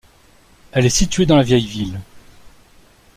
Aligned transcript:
Elle 0.71 0.87
est 0.87 0.89
située 0.89 1.27
dans 1.27 1.37
la 1.37 1.43
vieille 1.43 1.67
ville. 1.67 1.99